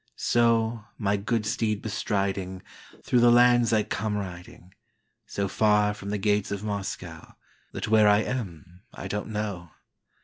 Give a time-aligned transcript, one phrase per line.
[0.15, 2.63] So, my good steed bestriding,
[3.03, 4.73] Through the lands I come riding,
[5.27, 9.69] So far from the gates of MoscowThat where I am I don't know.